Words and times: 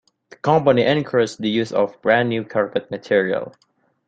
The 0.31 0.35
company 0.37 0.83
encouraged 0.83 1.39
the 1.43 1.49
use 1.51 1.71
of 1.71 2.01
brand 2.01 2.29
new 2.29 2.43
carpet 2.43 2.89
material. 2.89 3.53